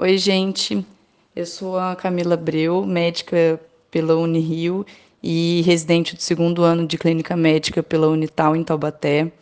[0.00, 0.86] Oi, gente.
[1.34, 4.86] Eu sou a Camila Breu, médica pela Unirio
[5.20, 9.32] e residente do segundo ano de clínica médica pela Unital em Taubaté.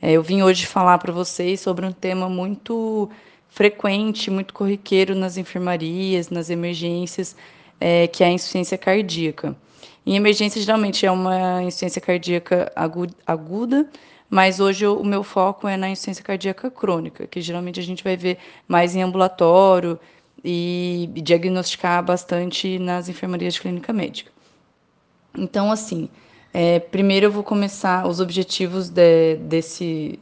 [0.00, 3.10] É, eu vim hoje falar para vocês sobre um tema muito
[3.50, 7.36] frequente, muito corriqueiro nas enfermarias, nas emergências,
[7.78, 9.54] é, que é a insuficiência cardíaca.
[10.06, 12.72] Em emergência, geralmente é uma insuficiência cardíaca
[13.26, 13.86] aguda,
[14.30, 18.16] mas hoje o meu foco é na insuficiência cardíaca crônica, que geralmente a gente vai
[18.16, 19.98] ver mais em ambulatório
[20.44, 24.30] e diagnosticar bastante nas enfermarias de clínica médica.
[25.36, 26.08] Então, assim,
[26.52, 30.18] é, primeiro eu vou começar os objetivos de, desse,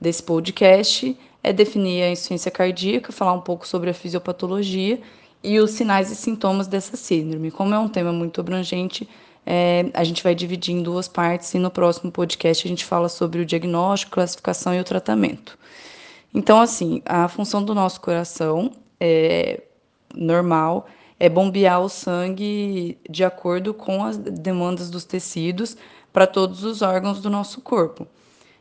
[0.00, 4.98] desse podcast é definir a insuficiência cardíaca, falar um pouco sobre a fisiopatologia
[5.42, 7.50] e os sinais e sintomas dessa síndrome.
[7.50, 9.06] Como é um tema muito abrangente,
[9.46, 13.08] é, a gente vai dividir em duas partes e no próximo podcast a gente fala
[13.08, 15.58] sobre o diagnóstico, classificação e o tratamento.
[16.32, 19.62] Então, assim, a função do nosso coração é
[20.14, 20.86] normal
[21.18, 25.76] é bombear o sangue de acordo com as demandas dos tecidos
[26.12, 28.06] para todos os órgãos do nosso corpo.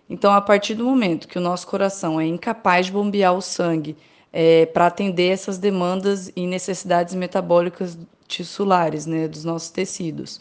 [0.10, 3.96] Então, a partir do momento que o nosso coração é incapaz de bombear o sangue
[4.32, 7.98] é, para atender essas demandas e necessidades metabólicas
[8.28, 10.40] tissulares, né, dos nossos tecidos,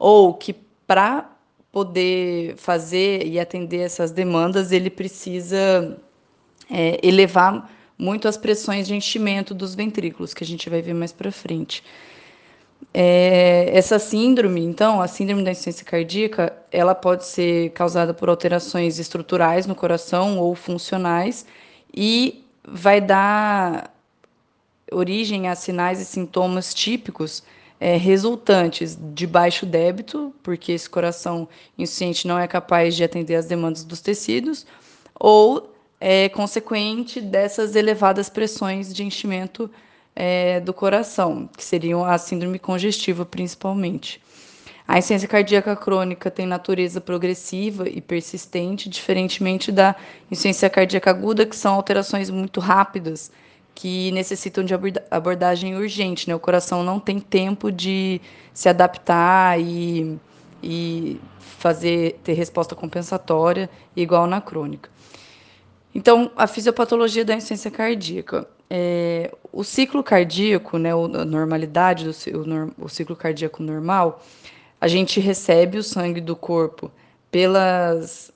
[0.00, 0.54] ou que
[0.86, 1.30] para
[1.70, 5.96] poder fazer e atender essas demandas, ele precisa
[6.70, 11.12] é, elevar muito as pressões de enchimento dos ventrículos, que a gente vai ver mais
[11.12, 11.84] para frente.
[12.94, 18.98] É, essa síndrome, então, a síndrome da insuficiência cardíaca, ela pode ser causada por alterações
[18.98, 21.44] estruturais no coração ou funcionais
[21.94, 23.94] e vai dar
[24.90, 27.44] origem a sinais e sintomas típicos
[27.80, 33.46] é, resultantes de baixo débito, porque esse coração insuficiente não é capaz de atender às
[33.46, 34.66] demandas dos tecidos,
[35.18, 39.70] ou é consequente dessas elevadas pressões de enchimento
[40.14, 44.20] é, do coração, que seriam a síndrome congestiva principalmente.
[44.86, 49.94] A insuficiência cardíaca crônica tem natureza progressiva e persistente, diferentemente da
[50.30, 53.30] insuficiência cardíaca aguda, que são alterações muito rápidas
[53.80, 54.74] que necessitam de
[55.10, 56.28] abordagem urgente.
[56.28, 56.34] Né?
[56.34, 58.20] O coração não tem tempo de
[58.52, 60.18] se adaptar e,
[60.62, 64.90] e fazer ter resposta compensatória igual na crônica.
[65.94, 68.46] Então, a fisiopatologia da insuficiência cardíaca.
[68.68, 74.22] É, o ciclo cardíaco, né, a normalidade do o, o ciclo cardíaco normal,
[74.78, 76.92] a gente recebe o sangue do corpo
[77.30, 78.30] pelas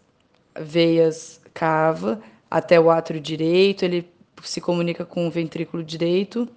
[0.58, 2.18] veias cava
[2.50, 4.13] até o átrio direito, ele
[4.44, 6.48] se comunica com o ventrículo direito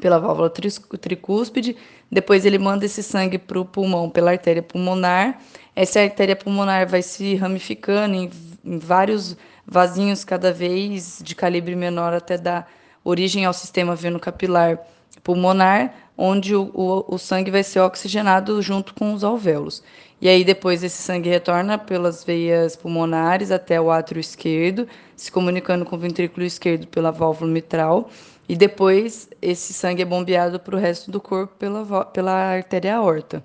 [0.00, 1.76] pela válvula tricúspide,
[2.10, 5.40] depois ele manda esse sangue para o pulmão pela artéria pulmonar.
[5.74, 8.30] Essa artéria pulmonar vai se ramificando em,
[8.64, 9.36] em vários
[9.66, 12.70] vasinhos cada vez de calibre menor até dar
[13.02, 14.78] origem ao sistema veno-capilar
[15.22, 19.82] pulmonar, onde o, o, o, sangue vai ser oxigenado junto com os alvéolos.
[20.20, 25.84] E aí depois esse sangue retorna pelas veias pulmonares até o átrio esquerdo, se comunicando
[25.84, 28.08] com o ventrículo esquerdo pela válvula mitral,
[28.48, 33.42] e depois esse sangue é bombeado para o resto do corpo pela, pela artéria aorta.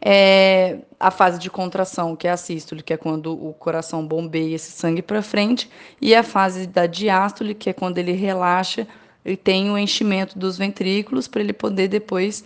[0.00, 4.54] É a fase de contração, que é a sístole, que é quando o coração bombeia
[4.54, 5.68] esse sangue para frente,
[6.00, 8.86] e a fase da diástole, que é quando ele relaxa
[9.24, 12.44] e tem o enchimento dos ventrículos para ele poder depois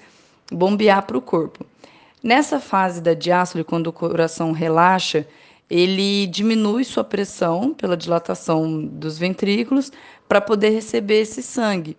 [0.50, 1.64] bombear para o corpo.
[2.22, 5.26] Nessa fase da diástole, quando o coração relaxa,
[5.70, 9.90] ele diminui sua pressão pela dilatação dos ventrículos
[10.28, 11.96] para poder receber esse sangue.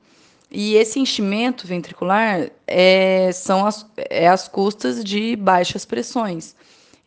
[0.51, 6.55] E esse enchimento ventricular é, são as, é as custas de baixas pressões.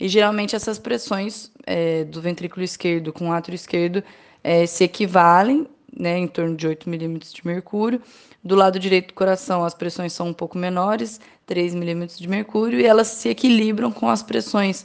[0.01, 4.03] E geralmente essas pressões é, do ventrículo esquerdo com o átrio esquerdo
[4.43, 5.67] é, se equivalem,
[5.97, 8.01] né, em torno de 8 milímetros de mercúrio.
[8.45, 12.79] Do lado direito do coração, as pressões são um pouco menores, 3 milímetros de mercúrio,
[12.79, 14.85] e elas se equilibram com as pressões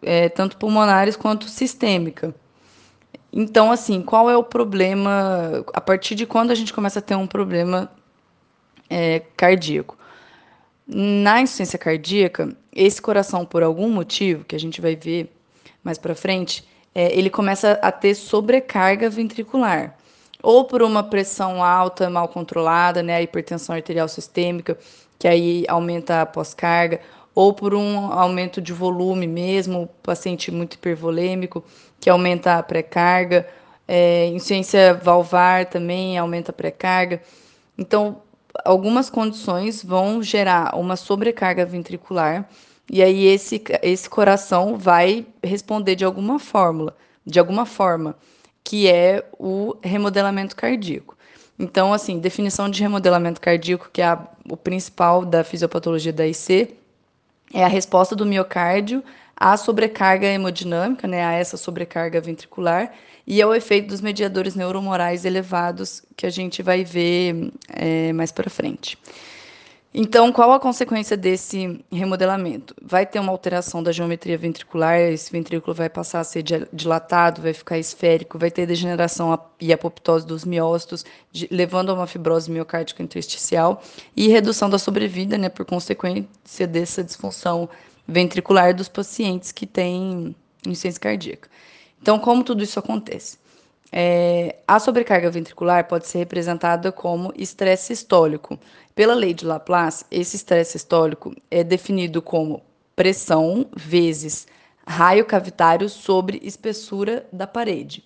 [0.00, 2.34] é, tanto pulmonares quanto sistêmica.
[3.30, 5.64] Então, assim, qual é o problema?
[5.74, 7.90] A partir de quando a gente começa a ter um problema
[8.88, 9.98] é, cardíaco?
[10.86, 15.30] Na insuficiência cardíaca, esse coração, por algum motivo, que a gente vai ver
[15.82, 19.94] mais para frente, é, ele começa a ter sobrecarga ventricular.
[20.44, 24.76] Ou por uma pressão alta, mal controlada, né, a hipertensão arterial sistêmica,
[25.18, 27.00] que aí aumenta a pós-carga,
[27.34, 31.64] ou por um aumento de volume mesmo, paciente muito hipervolêmico,
[31.98, 33.48] que aumenta a pré-carga,
[33.88, 37.22] é, insuficiência valvar também aumenta a pré-carga.
[37.78, 38.20] Então,
[38.66, 42.46] algumas condições vão gerar uma sobrecarga ventricular,
[42.92, 46.94] e aí esse, esse coração vai responder de alguma fórmula,
[47.24, 48.14] de alguma forma,
[48.64, 51.16] que é o remodelamento cardíaco.
[51.58, 56.74] Então, assim, definição de remodelamento cardíaco, que é a, o principal da fisiopatologia da IC,
[57.52, 59.04] é a resposta do miocárdio
[59.36, 62.92] à sobrecarga hemodinâmica, né, a essa sobrecarga ventricular,
[63.26, 68.50] e ao efeito dos mediadores neuromorais elevados que a gente vai ver é, mais para
[68.50, 68.98] frente.
[69.96, 72.74] Então, qual a consequência desse remodelamento?
[72.82, 76.42] Vai ter uma alteração da geometria ventricular, esse ventrículo vai passar a ser
[76.72, 81.04] dilatado, vai ficar esférico, vai ter degeneração e apoptose dos miócitos,
[81.48, 83.80] levando a uma fibrose miocárdica intersticial
[84.16, 87.68] e redução da sobrevida, né, por consequência dessa disfunção
[88.04, 90.34] ventricular dos pacientes que têm
[90.66, 91.48] insuficiência cardíaca.
[92.02, 93.38] Então, como tudo isso acontece?
[93.96, 98.58] É, a sobrecarga ventricular pode ser representada como estresse sistólico.
[98.92, 102.60] Pela lei de Laplace, esse estresse sistólico é definido como
[102.96, 104.48] pressão vezes
[104.84, 108.04] raio cavitário sobre espessura da parede.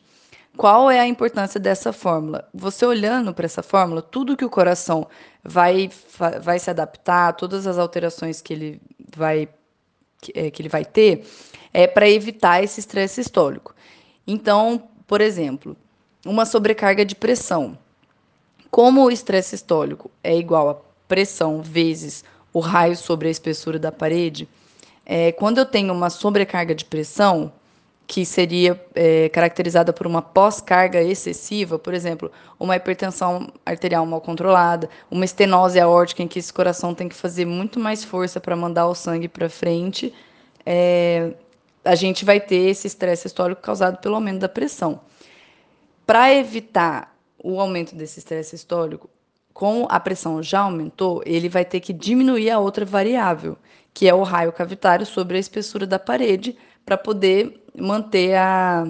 [0.59, 2.47] Qual é a importância dessa fórmula?
[2.53, 5.09] Você olhando para essa fórmula, tudo que o coração
[5.43, 5.89] vai,
[6.43, 8.83] vai se adaptar, todas as alterações que ele
[9.17, 9.49] vai,
[10.21, 11.27] que, é, que ele vai ter,
[11.73, 13.75] é para evitar esse estresse sistólico.
[14.27, 15.75] Então, por exemplo,
[16.25, 17.77] uma sobrecarga de pressão.
[18.71, 20.77] Como o estresse sistólico é igual a
[21.09, 22.23] pressão vezes
[22.53, 24.47] o raio sobre a espessura da parede,
[25.07, 27.51] é, quando eu tenho uma sobrecarga de pressão,
[28.07, 34.89] que seria é, caracterizada por uma pós-carga excessiva, por exemplo, uma hipertensão arterial mal controlada,
[35.11, 38.87] uma estenose aórtica em que esse coração tem que fazer muito mais força para mandar
[38.87, 40.13] o sangue para frente,
[40.65, 41.33] é,
[41.85, 45.01] a gente vai ter esse estresse sistólico causado pelo aumento da pressão.
[46.07, 49.09] Para evitar o aumento desse estresse sistólico,
[49.53, 53.57] como a pressão já aumentou, ele vai ter que diminuir a outra variável,
[53.93, 58.85] que é o raio cavitário sobre a espessura da parede, para poder manter a,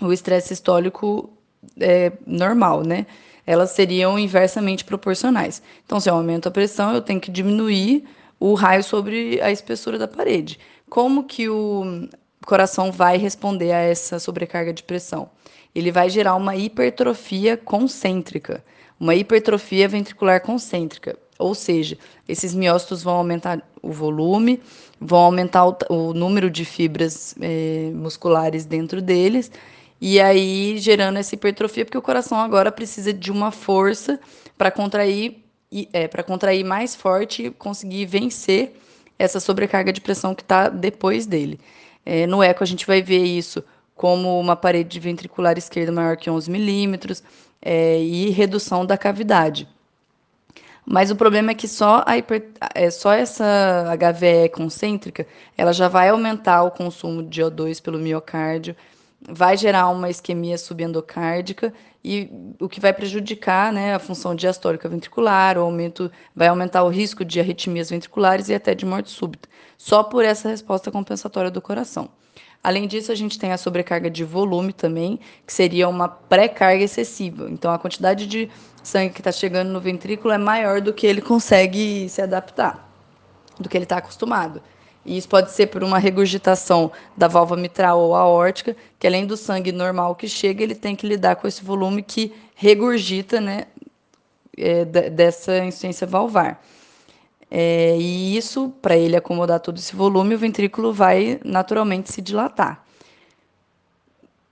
[0.00, 1.30] o estresse sistólico
[1.78, 3.06] é, normal, né?
[3.46, 5.62] Elas seriam inversamente proporcionais.
[5.84, 8.04] Então, se eu aumento a pressão, eu tenho que diminuir
[8.40, 10.58] o raio sobre a espessura da parede.
[10.88, 12.08] Como que o
[12.46, 15.30] coração vai responder a essa sobrecarga de pressão?
[15.74, 18.64] Ele vai gerar uma hipertrofia concêntrica,
[18.98, 21.18] uma hipertrofia ventricular concêntrica.
[21.38, 21.98] Ou seja,
[22.28, 24.62] esses miócitos vão aumentar o volume,
[25.00, 29.50] vão aumentar o, o número de fibras eh, musculares dentro deles,
[30.00, 34.20] e aí gerando essa hipertrofia, porque o coração agora precisa de uma força
[34.56, 35.44] para contrair,
[35.92, 38.76] é, para contrair mais forte e conseguir vencer
[39.18, 41.60] essa sobrecarga de pressão que está depois dele.
[42.04, 43.64] É, no eco, a gente vai ver isso
[43.94, 47.22] como uma parede ventricular esquerda maior que 11 milímetros
[47.62, 49.68] é, e redução da cavidade.
[50.86, 55.26] Mas o problema é que só, hiper, é, só essa HVE concêntrica
[55.56, 58.76] ela já vai aumentar o consumo de O2 pelo miocárdio,
[59.28, 61.72] vai gerar uma isquemia subendocárdica
[62.04, 62.30] e
[62.60, 67.24] o que vai prejudicar né, a função diastólica ventricular, o aumento, vai aumentar o risco
[67.24, 69.48] de arritmias ventriculares e até de morte súbita,
[69.78, 72.10] só por essa resposta compensatória do coração.
[72.62, 77.46] Além disso, a gente tem a sobrecarga de volume também, que seria uma pré-carga excessiva.
[77.50, 78.48] Então, a quantidade de
[78.82, 82.90] sangue que está chegando no ventrículo é maior do que ele consegue se adaptar,
[83.60, 84.62] do que ele está acostumado.
[85.04, 89.36] E isso pode ser por uma regurgitação da válvula mitral ou aórtica, que além do
[89.36, 93.66] sangue normal que chega, ele tem que lidar com esse volume que regurgita né,
[94.56, 96.64] é, dessa insuficiência valvar.
[97.50, 102.82] É, e isso, para ele acomodar todo esse volume, o ventrículo vai naturalmente se dilatar.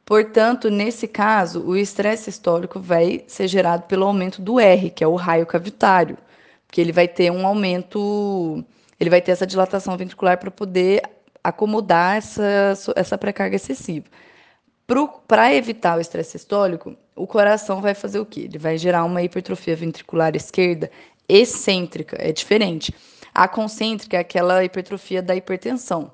[0.05, 5.07] Portanto, nesse caso, o estresse sistólico vai ser gerado pelo aumento do R, que é
[5.07, 6.19] o raio cavitário,
[6.67, 8.63] porque ele vai ter um aumento
[9.03, 11.03] ele vai ter essa dilatação ventricular para poder
[11.43, 14.07] acomodar essa, essa pré-carga excessiva.
[15.27, 18.43] Para evitar o estresse sistólico, o coração vai fazer o quê?
[18.43, 20.89] Ele vai gerar uma hipertrofia ventricular esquerda
[21.29, 22.95] excêntrica, é diferente.
[23.35, 26.13] A concêntrica é aquela hipertrofia da hipertensão.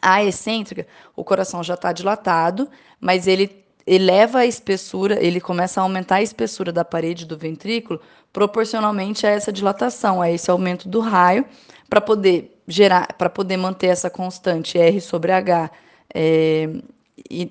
[0.00, 2.68] A excêntrica, o coração já está dilatado,
[3.00, 8.00] mas ele eleva a espessura, ele começa a aumentar a espessura da parede do ventrículo
[8.32, 11.44] proporcionalmente a essa dilatação, a esse aumento do raio,
[11.92, 15.70] para poder gerar, para poder manter essa constante R sobre H
[16.14, 16.66] é,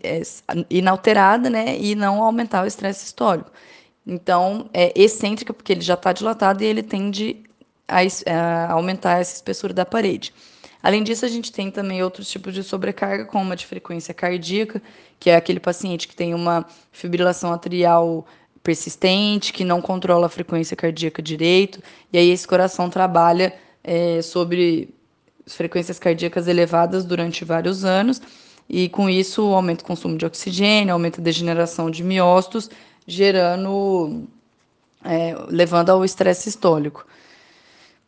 [0.04, 0.22] é,
[0.68, 3.52] inalterada, né, e não aumentar o estresse histórico.
[4.04, 7.44] Então, é excêntrica porque ele já está dilatado e ele tende
[7.88, 10.34] a, a, aumentar essa espessura da parede.
[10.82, 14.82] Além disso, a gente tem também outros tipos de sobrecarga, como uma de frequência cardíaca,
[15.20, 18.26] que é aquele paciente que tem uma fibrilação atrial
[18.64, 21.80] persistente, que não controla a frequência cardíaca direito,
[22.12, 24.94] e aí esse coração trabalha é, sobre
[25.48, 28.22] frequências cardíacas elevadas durante vários anos,
[28.70, 32.70] e com isso aumenta o consumo de oxigênio, aumenta a degeneração de miócitos,
[33.06, 34.28] gerando
[35.04, 37.06] é, levando ao estresse sistólico.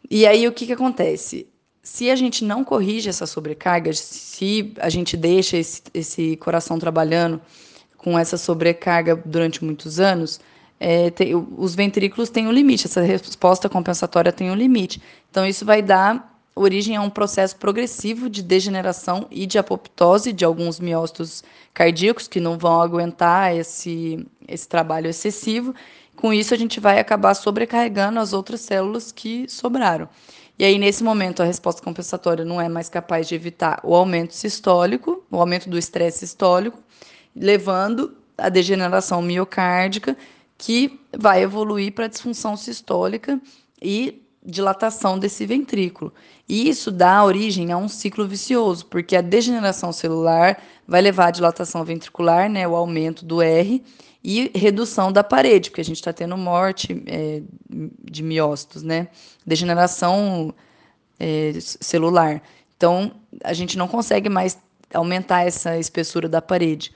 [0.09, 1.47] E aí o que, que acontece?
[1.81, 7.41] Se a gente não corrige essa sobrecarga, se a gente deixa esse, esse coração trabalhando
[7.97, 10.39] com essa sobrecarga durante muitos anos,
[10.79, 15.01] é, tem, os ventrículos têm um limite, essa resposta compensatória tem um limite.
[15.29, 20.45] Então, isso vai dar origem a um processo progressivo de degeneração e de apoptose de
[20.45, 25.73] alguns miócitos cardíacos que não vão aguentar esse, esse trabalho excessivo.
[26.15, 30.07] Com isso, a gente vai acabar sobrecarregando as outras células que sobraram.
[30.57, 34.35] E aí, nesse momento, a resposta compensatória não é mais capaz de evitar o aumento
[34.35, 36.77] sistólico, o aumento do estresse sistólico,
[37.35, 40.15] levando à degeneração miocárdica,
[40.57, 43.39] que vai evoluir para disfunção sistólica
[43.81, 46.13] e dilatação desse ventrículo.
[46.47, 51.31] E isso dá origem a um ciclo vicioso, porque a degeneração celular vai levar à
[51.31, 53.81] dilatação ventricular, né, o aumento do R,
[54.23, 59.09] e redução da parede, porque a gente está tendo morte é, de miócitos, né?
[59.45, 60.53] Degeneração
[61.19, 62.41] é, celular.
[62.77, 63.11] Então,
[63.43, 64.57] a gente não consegue mais
[64.93, 66.93] aumentar essa espessura da parede.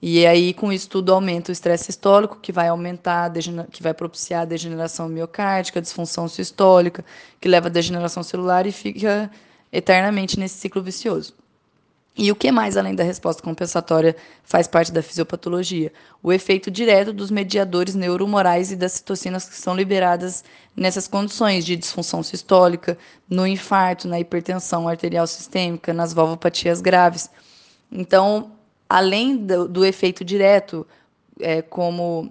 [0.00, 3.32] E aí, com isso tudo, aumenta o estresse sistólico, que vai aumentar,
[3.70, 7.04] que vai propiciar a degeneração miocárdica, a disfunção sistólica,
[7.40, 9.30] que leva à degeneração celular e fica
[9.72, 11.34] eternamente nesse ciclo vicioso.
[12.18, 15.92] E o que mais, além da resposta compensatória, faz parte da fisiopatologia?
[16.22, 20.42] O efeito direto dos mediadores neuromorais e das citocinas que são liberadas
[20.74, 22.96] nessas condições de disfunção sistólica,
[23.28, 27.30] no infarto, na hipertensão arterial sistêmica, nas valvopatias graves.
[27.92, 28.50] Então,
[28.88, 30.86] além do, do efeito direto,
[31.40, 32.30] é, como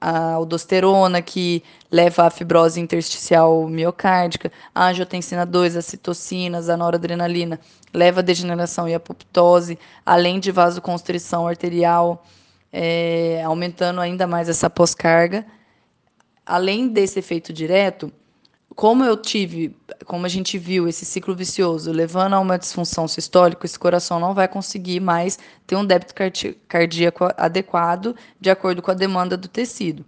[0.00, 7.58] a aldosterona, que leva à fibrose intersticial miocárdica, a angiotensina 2, as citocinas, a noradrenalina,
[7.92, 12.24] leva à degeneração e apoptose, além de vasoconstrição arterial,
[12.72, 15.44] é, aumentando ainda mais essa pós-carga.
[16.46, 18.12] Além desse efeito direto,
[18.78, 23.66] como eu tive, como a gente viu esse ciclo vicioso levando a uma disfunção sistólica,
[23.66, 26.14] esse coração não vai conseguir mais ter um débito
[26.68, 30.04] cardíaco adequado de acordo com a demanda do tecido.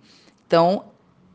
[0.47, 0.85] Então,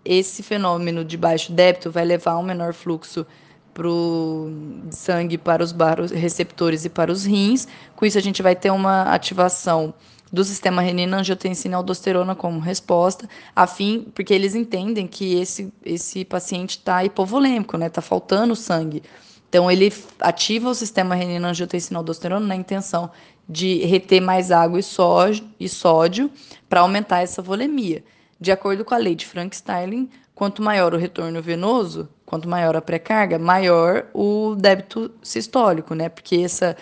[0.05, 3.27] esse fenômeno de baixo débito vai levar a um menor fluxo
[3.73, 4.49] pro
[4.89, 5.73] sangue para os
[6.11, 7.67] receptores e para os rins.
[7.97, 9.93] Com isso, a gente vai ter uma ativação
[10.31, 15.71] do sistema renina, angiotensina e aldosterona como resposta, a fim, porque eles entendem que esse,
[15.83, 17.87] esse paciente está hipovolêmico, né?
[17.87, 19.03] Está faltando sangue.
[19.47, 23.09] Então, ele ativa o sistema renina, angiotensina e aldosterona na intenção
[23.47, 26.29] de reter mais água e sódio, e sódio
[26.67, 28.03] para aumentar essa volemia.
[28.39, 32.81] De acordo com a lei de Frank-Starling, quanto maior o retorno venoso, quanto maior a
[32.81, 36.09] pré-carga, maior o débito sistólico, né?
[36.09, 36.75] Porque essa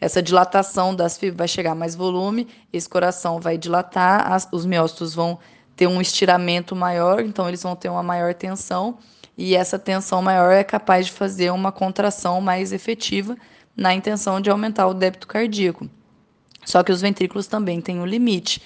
[0.00, 5.14] essa dilatação das fibras vai chegar mais volume, esse coração vai dilatar, as, os miócitos
[5.14, 5.38] vão
[5.76, 8.98] ter um estiramento maior, então eles vão ter uma maior tensão,
[9.36, 13.36] e essa tensão maior é capaz de fazer uma contração mais efetiva
[13.76, 15.88] na intenção de aumentar o débito cardíaco.
[16.64, 18.60] Só que os ventrículos também têm um limite.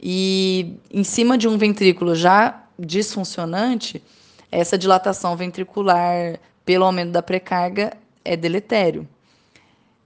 [0.00, 4.02] E em cima de um ventrículo já disfuncionante,
[4.50, 7.92] essa dilatação ventricular pelo aumento da precarga
[8.24, 9.06] é deletério.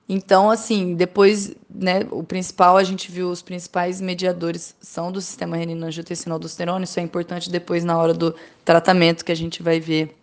[0.08, 5.56] Então, assim, depois, né, o principal, a gente viu os principais mediadores são do sistema
[5.56, 8.34] renina-angiotensina-aldosterona, isso é importante depois na hora do
[8.64, 10.16] tratamento que a gente vai ver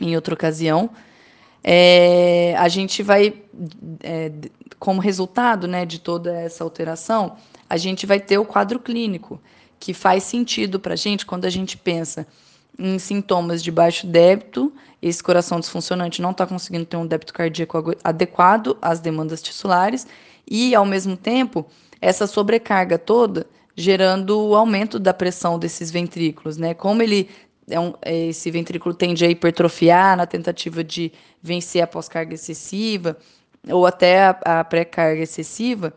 [0.00, 0.90] em outra ocasião.
[1.62, 3.40] É, a gente vai,
[4.02, 4.32] é,
[4.80, 7.36] como resultado né, de toda essa alteração,
[7.70, 9.40] a gente vai ter o quadro clínico,
[9.78, 12.26] que faz sentido para a gente quando a gente pensa
[12.78, 17.94] em sintomas de baixo débito, esse coração disfuncionante não está conseguindo ter um débito cardíaco
[18.02, 20.06] adequado às demandas tissulares,
[20.50, 21.66] e, ao mesmo tempo,
[22.00, 26.74] essa sobrecarga toda gerando o aumento da pressão desses ventrículos, né?
[26.74, 27.28] Como ele
[27.68, 31.12] é um, esse ventrículo tende a hipertrofiar na tentativa de
[31.42, 33.16] vencer a pós-carga excessiva
[33.68, 35.92] ou até a, a pré-carga excessiva,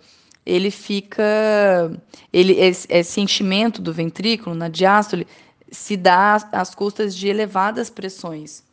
[0.46, 1.92] ele fica,
[2.32, 5.28] ele esse, esse enchimento do ventrículo na diástole
[5.72, 8.64] se dá às custas de elevadas pressões.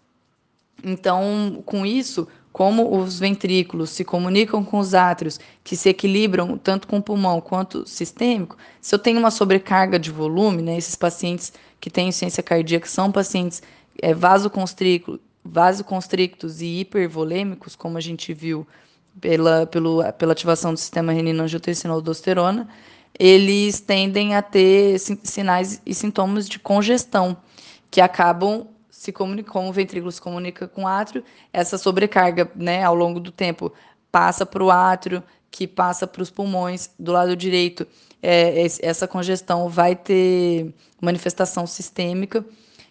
[0.83, 6.87] Então, com isso, como os ventrículos se comunicam com os átrios, que se equilibram tanto
[6.87, 11.53] com o pulmão quanto sistêmico, se eu tenho uma sobrecarga de volume, né, esses pacientes
[11.81, 13.63] que têm insuficiência cardíaca são pacientes
[14.01, 18.67] é, vasoconstrictos, vasoconstrictos e hipervolêmicos, como a gente viu
[19.21, 22.69] pela, pelo, pela ativação do sistema renina-angiotensina-aldosterona,
[23.19, 27.37] eles tendem a ter sinais e sintomas de congestão,
[27.91, 32.95] que acabam se comunicando, o ventrículo se comunica com o átrio, essa sobrecarga, né, ao
[32.95, 33.73] longo do tempo,
[34.11, 37.87] passa para o átrio, que passa para os pulmões, do lado direito,
[38.23, 42.45] é, essa congestão vai ter manifestação sistêmica,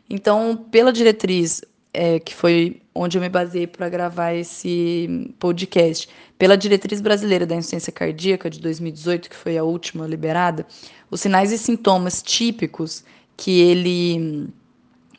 [0.09, 1.61] Então, pela diretriz,
[1.93, 7.55] é, que foi onde eu me baseei para gravar esse podcast, pela diretriz brasileira da
[7.55, 10.65] insuficiência cardíaca de 2018, que foi a última liberada,
[11.09, 13.03] os sinais e sintomas típicos
[13.38, 14.50] que ele,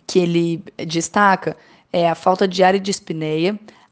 [0.06, 1.56] que ele destaca
[1.92, 2.80] é a falta de ar e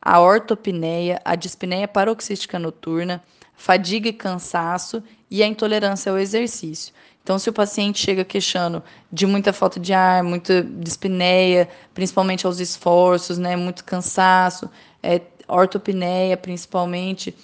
[0.02, 3.22] a ortopneia, a dispneia paroxística noturna,
[3.54, 6.92] fadiga e cansaço e a intolerância ao exercício.
[7.22, 12.58] Então, se o paciente chega queixando de muita falta de ar, muita dispneia, principalmente aos
[12.58, 14.68] esforços, né, muito cansaço,
[15.02, 17.34] é, ortopneia principalmente,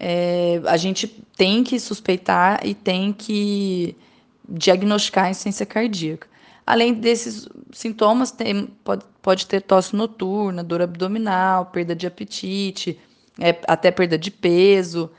[0.00, 1.06] é, a gente
[1.36, 3.96] tem que suspeitar e tem que
[4.48, 6.26] diagnosticar a insuficiência cardíaca.
[6.66, 12.98] Além desses sintomas, tem, pode, pode ter tosse noturna, dor abdominal, perda de apetite,
[13.38, 15.10] é, até perda de peso.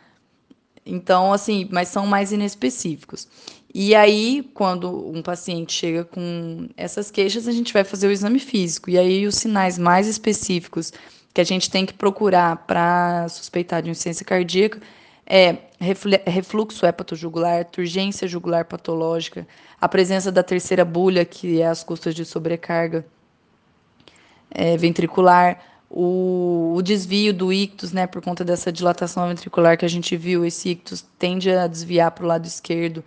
[0.86, 3.28] Então, assim, mas são mais inespecíficos.
[3.74, 8.40] E aí, quando um paciente chega com essas queixas, a gente vai fazer o exame
[8.40, 8.90] físico.
[8.90, 10.92] E aí, os sinais mais específicos
[11.34, 14.82] que a gente tem que procurar para suspeitar de insuficiência cardíaca
[15.26, 15.58] é
[16.26, 19.48] refluxo hepatojugular, turgência jugular patológica,
[19.80, 23.06] a presença da terceira bulha, que é as custas de sobrecarga
[24.50, 25.60] é, ventricular,
[25.90, 30.46] o, o, desvio do ictus, né, por conta dessa dilatação ventricular que a gente viu,
[30.46, 33.04] esse ictus tende a desviar para o lado esquerdo.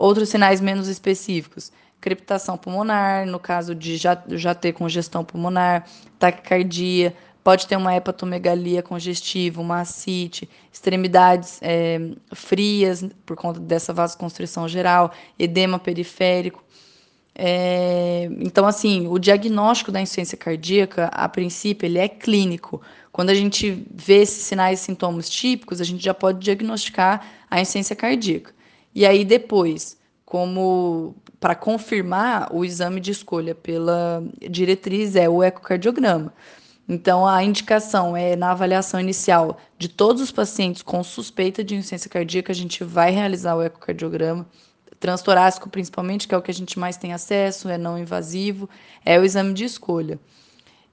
[0.00, 5.86] Outros sinais menos específicos, crepitação pulmonar, no caso de já, já ter congestão pulmonar,
[6.18, 7.14] taquicardia,
[7.44, 12.00] pode ter uma hepatomegalia congestiva, uma ascite, extremidades é,
[12.32, 16.64] frias por conta dessa vasoconstrição geral, edema periférico.
[17.34, 22.80] É, então, assim, o diagnóstico da insuficiência cardíaca, a princípio, ele é clínico.
[23.12, 27.60] Quando a gente vê esses sinais e sintomas típicos, a gente já pode diagnosticar a
[27.60, 28.58] insuficiência cardíaca.
[28.94, 36.32] E aí, depois, como para confirmar o exame de escolha pela diretriz é o ecocardiograma.
[36.88, 42.10] Então, a indicação é na avaliação inicial de todos os pacientes com suspeita de insuficiência
[42.10, 44.44] cardíaca, a gente vai realizar o ecocardiograma.
[44.98, 48.68] Transtorácico, principalmente, que é o que a gente mais tem acesso, é não invasivo,
[49.04, 50.18] é o exame de escolha.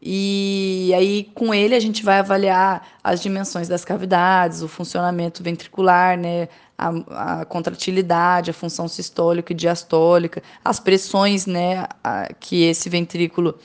[0.01, 6.17] E aí, com ele, a gente vai avaliar as dimensões das cavidades, o funcionamento ventricular,
[6.17, 12.89] né, a, a contratilidade, a função sistólica e diastólica, as pressões né, a, que esse
[12.89, 13.57] ventrículo,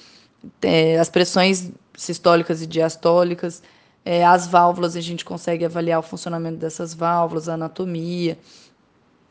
[0.62, 3.62] é, as pressões sistólicas e diastólicas.
[4.04, 8.36] É, as válvulas, a gente consegue avaliar o funcionamento dessas válvulas, a anatomia.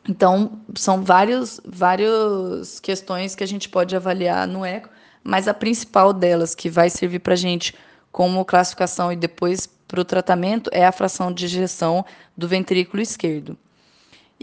[0.08, 4.88] Então, são vários, várias questões que a gente pode avaliar no eco,
[5.22, 7.74] mas a principal delas, que vai servir para a gente
[8.10, 12.04] como classificação e depois para o tratamento, é a fração de ejeção
[12.36, 13.56] do ventrículo esquerdo.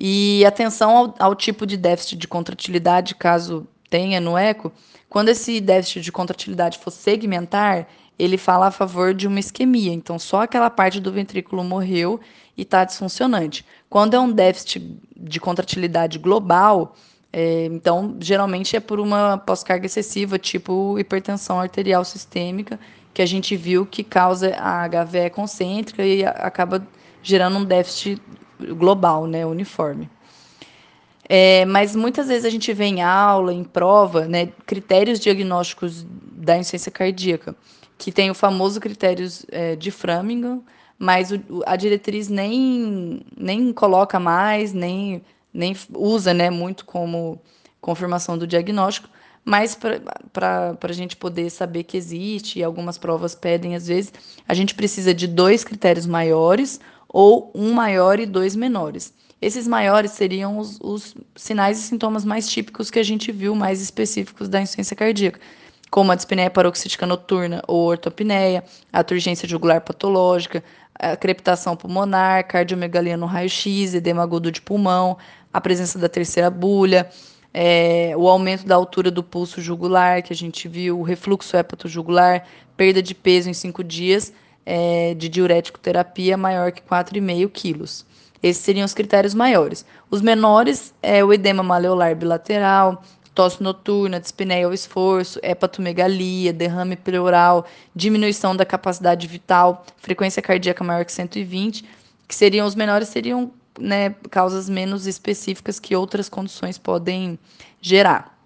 [0.02, 4.72] E atenção ao, ao tipo de déficit de contratilidade, caso tenha no eco,
[5.10, 7.86] quando esse déficit de contratilidade for segmentar,
[8.18, 9.92] ele fala a favor de uma isquemia.
[9.92, 12.18] Então, só aquela parte do ventrículo morreu
[12.56, 13.66] e está disfuncionante.
[13.90, 16.96] Quando é um déficit de contratilidade global,
[17.34, 22.80] é, então, geralmente é por uma pós-carga excessiva, tipo hipertensão arterial sistêmica,
[23.14, 26.88] que a gente viu que causa a HVE concêntrica e acaba
[27.22, 28.22] gerando um déficit
[28.60, 30.10] global, né, uniforme.
[31.28, 36.58] É, mas muitas vezes a gente vê em aula, em prova, né, critérios diagnósticos da
[36.58, 37.56] insuficiência cardíaca
[38.00, 40.64] que tem o famoso critérios é, de Framingham,
[40.98, 45.22] mas o, a diretriz nem, nem coloca mais, nem,
[45.54, 47.40] nem usa né, muito como
[47.82, 49.10] confirmação do diagnóstico,
[49.44, 49.78] mas
[50.32, 54.14] para a gente poder saber que existe, e algumas provas pedem às vezes,
[54.48, 59.14] a gente precisa de dois critérios maiores ou um maior e dois menores.
[59.42, 63.82] Esses maiores seriam os, os sinais e sintomas mais típicos que a gente viu, mais
[63.82, 65.40] específicos da insuficiência cardíaca
[65.90, 73.18] como a dispneia paroxística noturna ou ortopneia, a turgência jugular patológica, a crepitação pulmonar, cardiomegalia
[73.18, 75.18] no raio-x, edema agudo de pulmão,
[75.52, 77.10] a presença da terceira bulha,
[77.54, 82.46] é, o aumento da altura do pulso jugular, que a gente viu, o refluxo hepatojugular,
[82.78, 84.32] perda de peso em cinco dias
[84.72, 88.06] é, de diurético terapia maior que 4,5 quilos.
[88.42, 89.84] Esses seriam os critérios maiores.
[90.12, 93.04] Os menores é o edema maleolar bilateral,
[93.34, 101.04] tosse noturna, dispneia ao esforço, hepatomegalia, derrame pleural, diminuição da capacidade vital, frequência cardíaca maior
[101.04, 101.84] que 120,
[102.28, 107.40] que seriam os menores, seriam né, causas menos específicas que outras condições podem
[107.82, 108.39] gerar.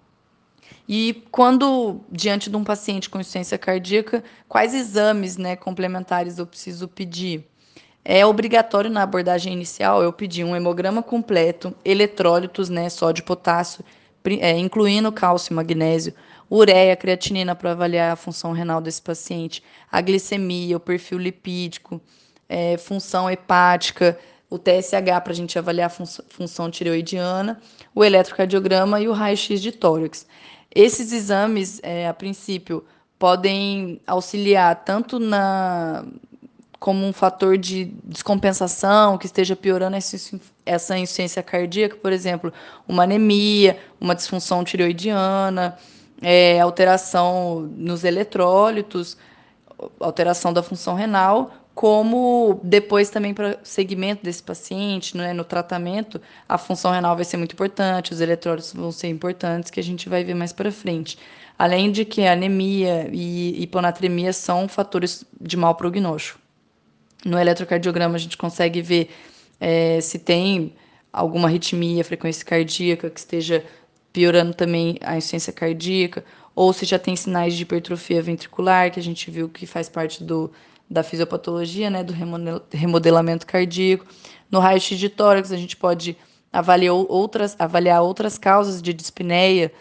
[0.88, 6.86] E quando, diante de um paciente com insuficiência cardíaca, quais exames né, complementares eu preciso
[6.86, 7.46] pedir?
[8.04, 13.82] É obrigatório na abordagem inicial eu pedir um hemograma completo, eletrólitos, né, sódio, potássio,
[14.40, 16.12] é, incluindo cálcio e magnésio,
[16.50, 21.98] ureia, creatinina para avaliar a função renal desse paciente, a glicemia, o perfil lipídico,
[22.46, 24.18] é, função hepática,
[24.50, 27.60] o TSH para a gente avaliar a fun função tireoidiana,
[27.94, 30.26] o eletrocardiograma e o raio-x de tórax.
[30.74, 32.84] Esses exames, é, a princípio,
[33.18, 36.04] podem auxiliar tanto na
[36.84, 39.96] como um fator de descompensação que esteja piorando
[40.66, 42.52] essa insuficiência cardíaca, por exemplo,
[42.86, 45.78] uma anemia, uma disfunção tireoidiana,
[46.20, 49.16] é, alteração nos eletrólitos,
[49.98, 56.56] alteração da função renal, como depois também para segmento desse paciente, né, no tratamento, a
[56.56, 60.22] função renal vai ser muito importante, os eletrólitos vão ser importantes, que a gente vai
[60.22, 61.18] ver mais para frente.
[61.58, 66.38] Além de que anemia e hiponatremia são fatores de mau prognóstico.
[67.24, 69.10] No eletrocardiograma a gente consegue ver
[69.60, 70.74] é, se tem
[71.12, 73.64] alguma arritmia, frequência cardíaca que esteja
[74.12, 79.02] piorando também a insuficiência cardíaca, ou se já tem sinais de hipertrofia ventricular, que a
[79.02, 80.52] gente viu que faz parte do
[80.88, 82.14] da fisiopatologia, né, do
[82.72, 84.06] remodelamento cardíaco.
[84.50, 86.16] No raio-x de tórax, a gente pode
[86.52, 89.72] avaliar outras, avaliar outras causas de dispneia,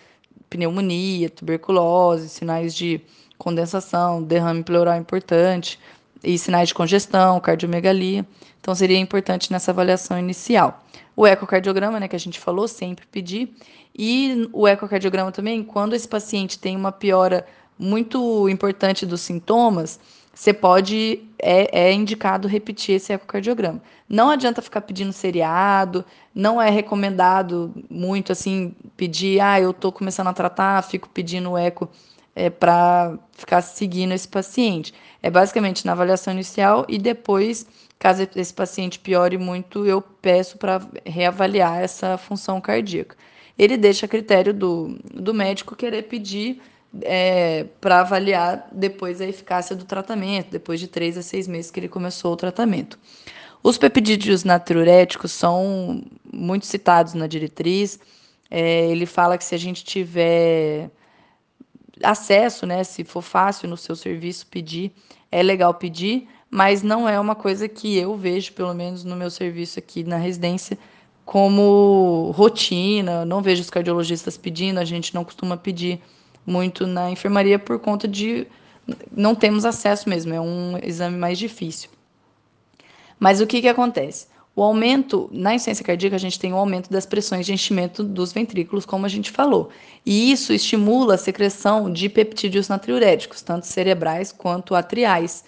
[0.50, 3.02] pneumonia, tuberculose, sinais de
[3.38, 5.80] condensação, derrame pleural importante
[6.24, 8.26] e sinais de congestão, cardiomegalia.
[8.62, 10.84] Então, seria importante nessa avaliação inicial.
[11.16, 13.54] O ecocardiograma, né, que a gente falou, sempre pedir.
[13.96, 17.46] E o ecocardiograma também, quando esse paciente tem uma piora
[17.78, 20.00] muito importante dos sintomas,
[20.34, 23.82] você pode, é, é, indicado repetir esse ecocardiograma.
[24.10, 30.28] Não adianta ficar pedindo seriado, não é recomendado muito assim, pedir, ah, eu estou começando
[30.28, 31.88] a tratar, fico pedindo eco
[32.36, 34.94] é, para ficar seguindo esse paciente.
[35.22, 37.68] É basicamente na avaliação inicial e depois,
[38.00, 43.16] caso esse paciente piore muito, eu peço para reavaliar essa função cardíaca.
[43.58, 46.60] Ele deixa a critério do, do médico querer pedir
[47.02, 51.80] é, para avaliar depois a eficácia do tratamento, depois de três a seis meses que
[51.80, 53.00] ele começou o tratamento.
[53.64, 58.00] Os peptídeos natriuréticos são muito citados na diretriz.
[58.52, 60.92] É, ele fala que se a gente tiver
[62.04, 64.92] acesso, né, se for fácil no seu serviço pedir,
[65.32, 69.32] é legal pedir, mas não é uma coisa que eu vejo, pelo menos no meu
[69.32, 70.78] serviço aqui na residência,
[71.26, 73.26] como rotina.
[73.26, 76.02] Não vejo os cardiologistas pedindo, a gente não costuma pedir
[76.46, 78.48] muito na enfermaria por conta de
[79.16, 81.90] não temos acesso mesmo, é um exame mais difícil.
[83.20, 84.28] Mas o que, que acontece?
[84.56, 88.04] O aumento, na insuficiência cardíaca, a gente tem o um aumento das pressões de enchimento
[88.04, 89.70] dos ventrículos, como a gente falou.
[90.06, 95.44] E isso estimula a secreção de peptídeos natriuréticos, tanto cerebrais quanto atriais,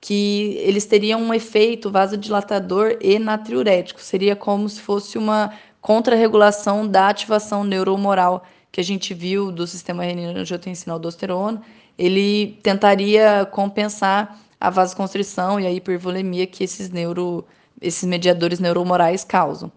[0.00, 4.00] que eles teriam um efeito vasodilatador e natriurético.
[4.00, 10.04] Seria como se fosse uma contrarregulação da ativação neuromoral que a gente viu do sistema
[10.04, 11.62] renina-angiotensina-aldosterona,
[11.98, 17.44] ele tentaria compensar a vasoconstrição e a hipervolemia que esses neuro,
[17.80, 19.70] esses mediadores neuromorais causam.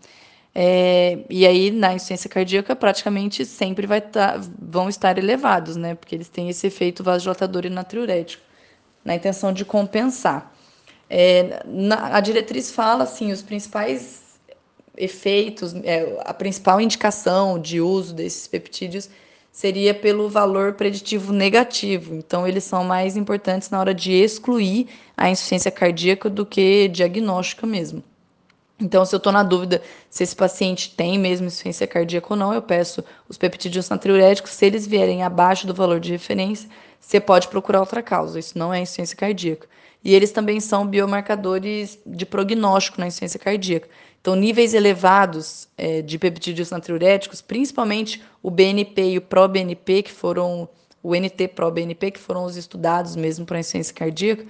[0.53, 5.95] É, e aí, na insuficiência cardíaca, praticamente sempre vai tá, vão estar elevados, né?
[5.95, 8.43] Porque eles têm esse efeito vasodilatador e natriurético,
[9.03, 10.53] na intenção de compensar.
[11.09, 14.20] É, na, a diretriz fala, assim, os principais
[14.97, 19.09] efeitos, é, a principal indicação de uso desses peptídeos
[19.51, 22.15] seria pelo valor preditivo negativo.
[22.15, 27.67] Então, eles são mais importantes na hora de excluir a insuficiência cardíaca do que diagnóstica
[27.67, 28.03] mesmo.
[28.79, 32.53] Então, se eu estou na dúvida se esse paciente tem mesmo insuficiência cardíaca ou não,
[32.53, 34.53] eu peço os peptídeos natriuréticos.
[34.53, 36.67] Se eles vierem abaixo do valor de referência,
[36.99, 38.39] você pode procurar outra causa.
[38.39, 39.67] Isso não é insuficiência cardíaca.
[40.03, 43.87] E eles também são biomarcadores de prognóstico na insuficiência cardíaca.
[44.19, 50.67] Então, níveis elevados é, de peptídeos natriuréticos, principalmente o BNP e o ProBNP, que foram
[51.03, 54.45] o NT-proBNP, que foram os estudados mesmo para a insuficiência cardíaca,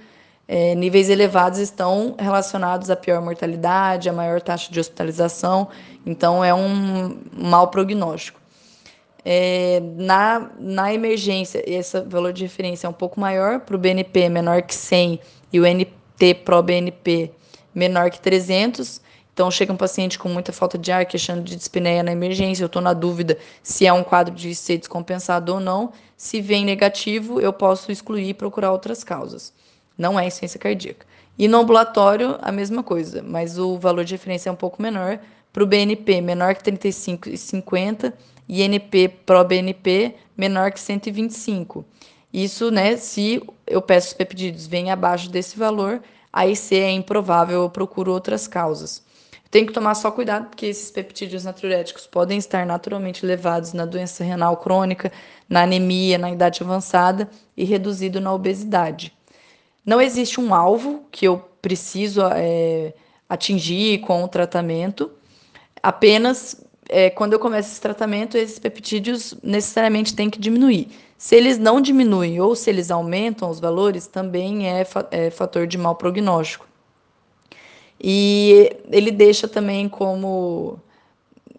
[0.46, 5.68] é, níveis elevados estão relacionados a pior mortalidade, a maior taxa de hospitalização,
[6.04, 8.40] então é um mau prognóstico.
[9.24, 14.28] É, na, na emergência, esse valor de referência é um pouco maior, para o BNP
[14.28, 15.20] menor que 100
[15.52, 17.30] e o NT-proBNP
[17.74, 19.00] menor que 300,
[19.34, 22.66] então, chega um paciente com muita falta de ar, queixando de dispneia na emergência, eu
[22.66, 25.92] estou na dúvida se é um quadro de ser descompensado ou não.
[26.18, 29.52] Se vem negativo, eu posso excluir e procurar outras causas.
[29.96, 31.06] Não é insuficiência cardíaca.
[31.38, 35.18] E no ambulatório, a mesma coisa, mas o valor de referência é um pouco menor.
[35.50, 38.12] Para o BNP, menor que 35,50
[38.46, 41.84] e NP pro BNP menor que 125.
[42.32, 47.62] Isso, né, se eu peço os peptídeos vêm abaixo desse valor, aí se é improvável,
[47.62, 49.02] eu procuro outras causas.
[49.50, 54.24] Tem que tomar só cuidado, porque esses peptídeos natriuréticos podem estar naturalmente levados na doença
[54.24, 55.12] renal crônica,
[55.46, 59.12] na anemia, na idade avançada e reduzido na obesidade.
[59.84, 62.94] Não existe um alvo que eu preciso é,
[63.28, 65.10] atingir com o tratamento,
[65.82, 70.88] apenas é, quando eu começo esse tratamento, esses peptídeos necessariamente têm que diminuir.
[71.22, 75.78] Se eles não diminuem ou se eles aumentam os valores, também é, é fator de
[75.78, 76.66] mau prognóstico.
[78.00, 80.80] E ele deixa também como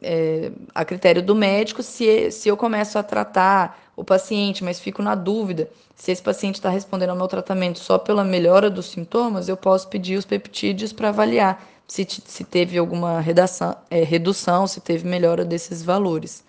[0.01, 5.01] é, a critério do médico se, se eu começo a tratar o paciente, mas fico
[5.01, 9.47] na dúvida se esse paciente está respondendo ao meu tratamento só pela melhora dos sintomas,
[9.47, 14.81] eu posso pedir os peptídeos para avaliar se, se teve alguma redação, é, redução, se
[14.81, 16.43] teve melhora desses valores.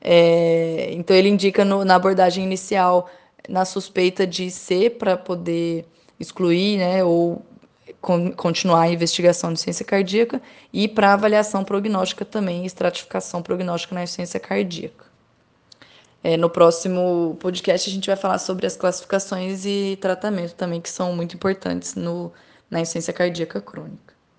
[0.00, 3.10] É, então, ele indica no, na abordagem inicial,
[3.48, 5.84] na suspeita de C, para poder
[6.18, 7.42] excluir né, ou
[8.00, 10.40] con continuar a investigação de ciência cardíaca,
[10.72, 15.06] e para avaliação prognóstica também, estratificação prognóstica na ciência cardíaca.
[16.22, 20.90] É, no próximo podcast, a gente vai falar sobre as classificações e tratamento também, que
[20.90, 22.32] são muito importantes no,
[22.70, 24.07] na insuficiência cardíaca crônica.